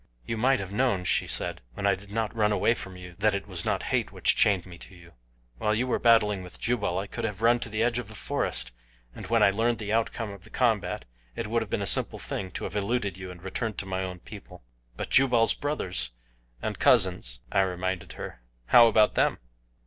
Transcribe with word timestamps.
"You 0.25 0.35
might 0.35 0.59
have 0.59 0.71
known," 0.71 1.03
she 1.03 1.27
said, 1.27 1.61
"when 1.75 1.85
I 1.85 1.93
did 1.93 2.11
not 2.11 2.35
run 2.35 2.51
away 2.51 2.73
from 2.73 2.97
you 2.97 3.13
that 3.19 3.35
it 3.35 3.45
was 3.45 3.63
not 3.65 3.83
hate 3.93 4.11
which 4.11 4.35
chained 4.35 4.65
me 4.65 4.79
to 4.79 4.95
you. 4.95 5.11
While 5.59 5.75
you 5.75 5.85
were 5.85 5.99
battling 5.99 6.41
with 6.41 6.57
Jubal, 6.59 6.97
I 6.97 7.05
could 7.05 7.23
have 7.23 7.43
run 7.43 7.59
to 7.59 7.69
the 7.69 7.83
edge 7.83 7.99
of 7.99 8.07
the 8.07 8.15
forest, 8.15 8.71
and 9.13 9.27
when 9.27 9.43
I 9.43 9.51
learned 9.51 9.77
the 9.77 9.93
outcome 9.93 10.31
of 10.31 10.43
the 10.43 10.49
combat 10.49 11.05
it 11.35 11.45
would 11.45 11.61
have 11.61 11.69
been 11.69 11.83
a 11.83 11.85
simple 11.85 12.17
thing 12.17 12.49
to 12.53 12.63
have 12.63 12.75
eluded 12.75 13.15
you 13.15 13.29
and 13.29 13.43
returned 13.43 13.77
to 13.77 13.85
my 13.85 14.01
own 14.01 14.17
people." 14.17 14.63
"But 14.97 15.11
Jubal's 15.11 15.53
brothers 15.53 16.09
and 16.63 16.79
cousins" 16.79 17.41
I 17.51 17.61
reminded 17.61 18.13
her, 18.13 18.41
"how 18.69 18.87
about 18.87 19.13
them?" 19.13 19.37